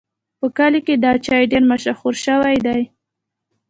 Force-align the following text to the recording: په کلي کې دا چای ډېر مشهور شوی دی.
په 0.39 0.47
کلي 0.57 0.79
کې 0.85 0.95
دا 1.03 1.11
چای 1.25 1.43
ډېر 1.51 1.63
مشهور 1.71 2.13
شوی 2.25 2.55
دی. 2.65 2.81